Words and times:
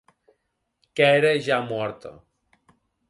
Qu’ère 0.95 1.33
ja 1.49 1.57
mòrta. 1.73 2.13